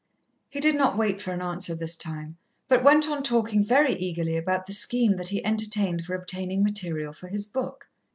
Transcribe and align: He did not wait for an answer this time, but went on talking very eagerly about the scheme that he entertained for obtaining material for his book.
He 0.49 0.59
did 0.59 0.73
not 0.73 0.97
wait 0.97 1.21
for 1.21 1.31
an 1.31 1.43
answer 1.43 1.75
this 1.75 1.95
time, 1.95 2.37
but 2.67 2.83
went 2.83 3.07
on 3.07 3.21
talking 3.21 3.63
very 3.63 3.93
eagerly 3.93 4.35
about 4.35 4.65
the 4.65 4.73
scheme 4.73 5.15
that 5.17 5.29
he 5.29 5.45
entertained 5.45 6.05
for 6.05 6.15
obtaining 6.15 6.63
material 6.63 7.13
for 7.13 7.27
his 7.27 7.45
book. 7.45 7.87